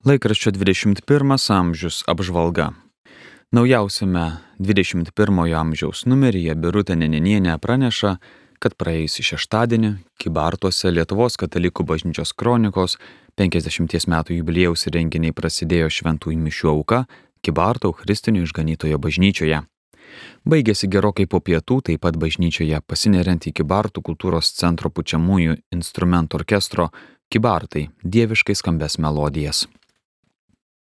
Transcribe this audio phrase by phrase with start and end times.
[0.00, 2.70] Laikraščio 21 amžius apžvalga.
[3.52, 4.22] Naujausiame
[4.56, 8.14] 21 amžiaus numeryje Birutė Neninienė praneša,
[8.64, 12.96] kad praėjusį šeštadienį Kibartuose Lietuvos katalikų bažnyčios kronikos
[13.36, 17.02] 50 metų jubiliejaus renginiai prasidėjo šventųjų mišių auka
[17.44, 19.58] Kibarto Eucharistinio išganytojo bažnyčioje.
[20.48, 26.88] Baigėsi gerokai po pietų, taip pat bažnyčioje pasineriant į Kibartų kultūros centro pučiamųjų instrumentų orkestro
[27.28, 29.66] Kibartai dieviškai skambės melodijas.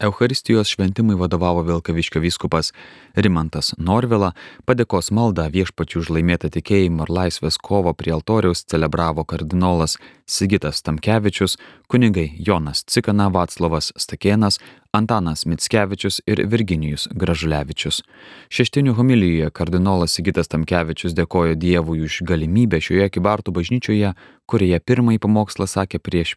[0.00, 2.72] Eucharistijos šventimui vadovavo Vilkaviškio vyskupas
[3.14, 4.32] Rimantas Norvila,
[4.66, 9.94] padėkos maldą viešpačių už laimėtą tikėjimą ir laisvės kovą prie altoriaus celebravo kardinolas
[10.26, 11.54] Sigitas Tamkevičius,
[11.86, 14.58] kunigai Jonas Cikana, Vaclavas Stakėnas,
[14.90, 18.02] Antanas Mitskevičius ir Virginijus Gražulevičius.
[18.50, 24.16] Šeštinių homilijoje kardinolas Sigitas Tamkevičius dėkojo Dievui už galimybę šioje kibartų bažnyčioje,
[24.50, 26.34] kurioje pirmąjį pamokslą sakė prieš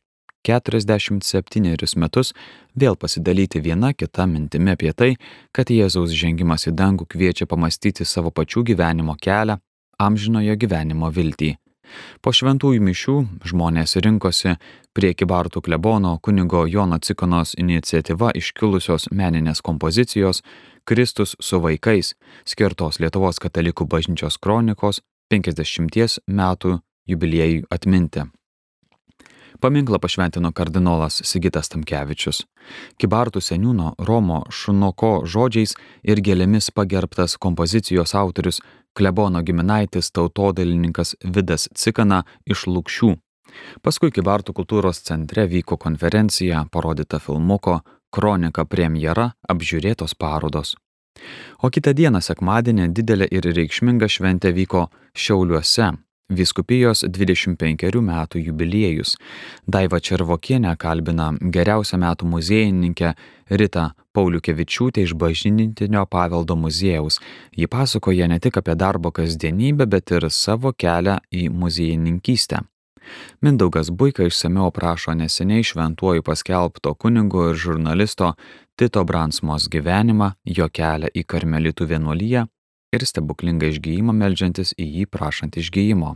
[0.47, 2.33] 47 metus
[2.75, 5.11] vėl pasidalyti viena kita mintimi apie tai,
[5.51, 9.59] kad Jėzaus žengimas į dangų kviečia pamastyti savo pačių gyvenimo kelią,
[9.99, 11.57] amžinojo gyvenimo viltį.
[12.21, 13.15] Po šventųjų mišių
[13.47, 14.55] žmonės rinkosi
[14.95, 20.43] prie Kibartų klebono kunigo Jono Cikonos iniciatyva iškilusios meninės kompozicijos
[20.87, 22.13] Kristus su vaikais,
[22.47, 28.27] skirtos Lietuvos katalikų bažnyčios kronikos 50 metų jubiliejui atminti.
[29.59, 32.43] Paminklą pašventino kardinolas Sigitas Tamkevičius.
[33.01, 35.73] Kibartų seniūno Romo Šunoko žodžiais
[36.05, 38.61] ir gėlėmis pagerbtas kompozicijos autorius
[38.93, 43.11] klebono giminaitis tautodailininkas Vidas Cikana iš Lukščių.
[43.81, 47.79] Paskui Kibartų kultūros centre vyko konferencija, parodyta filmuko,
[48.13, 50.75] kronika premjera, apžiūrėtos parodos.
[51.65, 55.95] O kitą dieną sekmadienį didelė ir reikšminga šventė vyko Šiauliuose
[56.27, 59.13] Viskupijos 25 metų jubiliejus.
[59.63, 63.13] Daiva Červokienė kalbina geriausią metų muziejininkę
[63.47, 67.21] Rita Pauliukevičiūtė iš bažnytinio paveldo muziejaus.
[67.55, 72.59] Ji pasakoja ne tik apie darbo kasdienybę, bet ir savo kelią į muziejininkystę.
[73.39, 78.33] Mindaugas Buika išsameu aprašo neseniai šventuoju paskelbto kunigo ir žurnalisto
[78.75, 82.49] Tito Bransmos gyvenimą, jo kelią į karmelitų vienuolyje
[82.95, 86.15] ir stebuklingą išgyjimą melžiantis į jį prašant išgyjimo.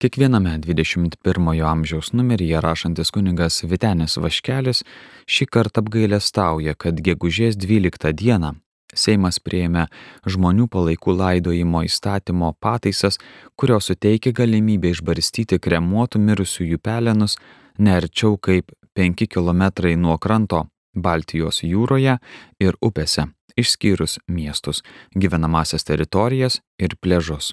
[0.00, 4.78] Kiekviename 21 amžiaus numeryje rašantis kunigas Vitenis Vaškelis
[5.28, 8.54] šį kartą apgailę stauja, kad gegužės 12 dieną
[8.96, 9.82] Seimas prieėmė
[10.24, 13.20] žmonių palaikų laidojimo įstatymo pataisas,
[13.60, 17.36] kurios suteikia galimybę išbarstyti kremuotų mirusiųjų pelenus
[17.78, 19.68] ne arčiau kaip 5 km
[20.00, 20.62] nuo kranto
[20.96, 22.16] Baltijos jūroje
[22.58, 23.28] ir upėse
[23.60, 24.80] išskyrus miestus,
[25.12, 27.52] gyvenamasias teritorijas ir pležus.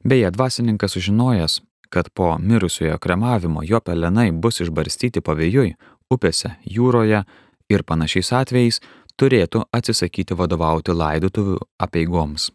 [0.00, 1.60] Beje, dvasininkas sužinojęs,
[1.94, 5.76] kad po mirusiojo kremavimo jo pelenai bus išbarstyti pavėjui,
[6.10, 7.22] upėse, jūroje
[7.70, 8.80] ir panašiais atvejais,
[9.20, 12.50] turėtų atsisakyti vadovauti laidotuvių apieigoms.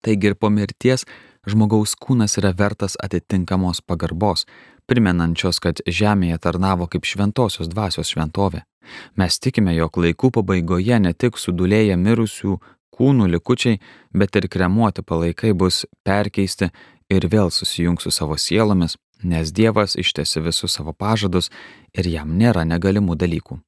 [0.00, 1.04] Taigi ir po mirties
[1.50, 4.46] žmogaus kūnas yra vertas atitinkamos pagarbos,
[4.86, 8.62] primenančios, kad žemėje tarnavo kaip šventosios dvasios šventovė.
[9.18, 12.56] Mes tikime, jog laikų pabaigoje ne tik sudulėję mirusių
[12.96, 13.80] kūnų likučiai,
[14.14, 16.70] bet ir kremuoti palaikai bus perkeisti
[17.10, 21.50] ir vėl susijungs su savo sielomis, nes Dievas ištesi visus savo pažadus
[21.94, 23.60] ir jam nėra negalimų dalykų.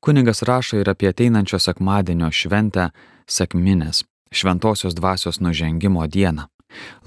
[0.00, 2.90] Kunigas rašo ir apie ateinančio sekmadienio šventę
[3.26, 6.46] sekminės, šventosios dvasios nužengimo dieną.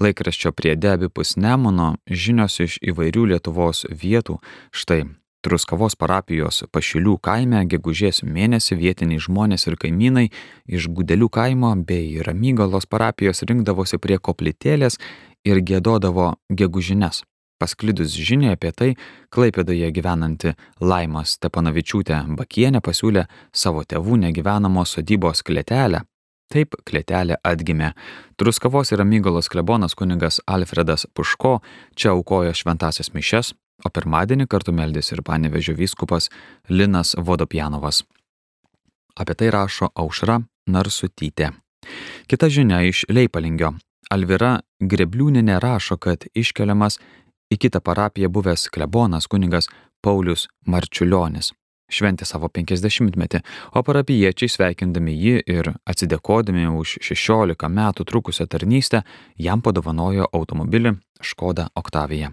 [0.00, 4.38] Laikraščio priede abipus Nemuno žinios iš įvairių Lietuvos vietų,
[4.72, 5.04] štai
[5.40, 10.26] Truskavos parapijos pašilių kaime gegužės mėnesį vietiniai žmonės ir kaimynai
[10.68, 14.98] iš Gudelių kaimo bei Ramygalos parapijos rinkdavosi prie koplytėlės
[15.44, 17.24] ir gėdodavo gegužines.
[17.60, 18.94] Pasklidus žinia apie tai,
[19.28, 26.00] Klaipėdoje gyvenanti Laima Stepanavičiūtė Bakienė pasiūlė savo tėvų negyvenamos sodybos klėtelę.
[26.50, 27.92] Taip klėtelė atgimė.
[28.40, 31.60] Truskavos ir Amygalos klebonas kunigas Alfredas Puško
[31.94, 33.52] čia aukojo šventasias mišes,
[33.84, 36.30] o pirmadienį kartu meldėsi ir panevežio vyskupas
[36.68, 38.02] Linas Vodopjanovas.
[39.20, 41.52] Apie tai rašo Aušra Narsutytė.
[42.26, 43.74] Kita žinia iš Leipalingio.
[44.10, 46.98] Alvira Grebliūninė rašo, kad iškeliamas
[47.50, 49.70] į kitą parapiją buvęs klebonas kunigas
[50.02, 51.52] Paulius Marčiulionis.
[51.90, 53.40] Šventė savo 50-metį,
[53.74, 59.02] o parapiečiai sveikindami jį ir atsidėkodami už 16 metų trukusią tarnystę
[59.34, 62.30] jam padovanojo automobilį Škoda Oktavija.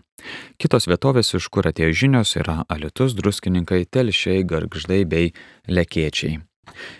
[0.62, 5.34] Kitos vietovės, iš kur atėjo žinios, yra Alitus, druskininkai, telšiai, gargždai bei
[5.68, 6.38] lekiečiai.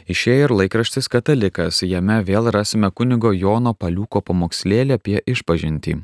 [0.08, 5.98] Išėjo ir laikraštis katalikas, jame vėl rasime kunigo Jono Paliuko pamokslėlį apie išpažintį.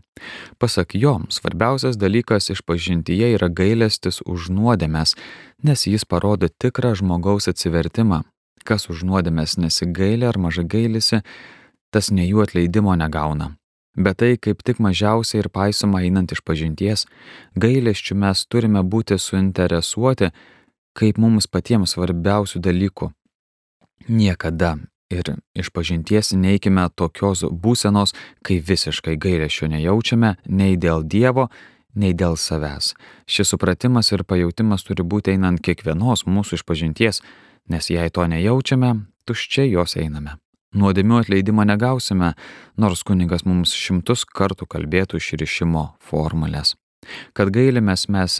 [0.59, 5.15] Pasak jo, svarbiausias dalykas išpažintyje yra gailestis už nuodėmės,
[5.63, 8.23] nes jis parodo tikrą žmogaus atsivertimą.
[8.63, 11.23] Kas už nuodėmės nesigailė ar mažai gailisi,
[11.91, 13.53] tas ne jų atleidimo negauna.
[13.95, 17.05] Bet tai kaip tik mažiausiai ir paisoma einant iš pažinties,
[17.53, 20.31] gailesčių mes turime būti suinteresuoti
[20.97, 23.11] kaip mums patiems svarbiausių dalykų
[24.07, 24.77] Niekada
[25.13, 31.49] ir iš pažinties neikime tokios būsenos, kai visiškai gailėšio nejaučiame nei dėl Dievo,
[31.95, 32.93] nei dėl savęs.
[33.29, 37.21] Šis supratimas ir pajūtimas turi būti einant kiekvienos mūsų išpažinties,
[37.69, 38.95] nes jei to nejaučiame,
[39.29, 40.37] tuščiai jos einame.
[40.73, 42.31] Nuodėmių atleidimo negausime,
[42.81, 46.73] nors kunigas mums šimtus kartų kalbėtų išrišimo formulės.
[47.37, 48.39] Kad gailimės mes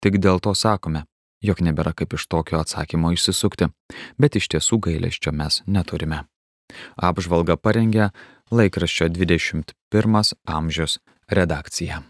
[0.00, 1.04] tik dėl to sakome,
[1.44, 3.70] jog nebėra kaip iš tokio atsakymo išsisukti,
[4.18, 6.24] bet iš tiesų gailesčio mes neturime.
[6.96, 8.10] Apžvalga parengė
[8.50, 10.98] laikraščio 21 amžius
[11.28, 12.02] redakcija.